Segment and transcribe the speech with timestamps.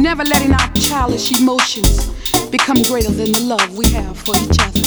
[0.00, 2.08] never letting our childish emotions
[2.50, 4.80] become greater than the love we have for each other.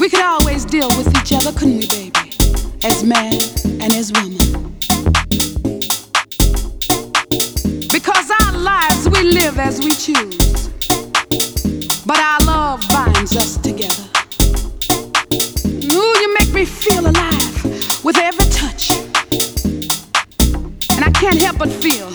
[0.00, 2.32] We could always deal with each other, couldn't we, baby?
[2.82, 3.34] As man
[3.82, 4.38] and as woman.
[7.92, 10.68] Because our lives we live as we choose.
[12.06, 14.04] But our love binds us together.
[15.92, 18.92] Ooh, you make me feel alive with every touch.
[20.96, 22.10] And I can't help but feel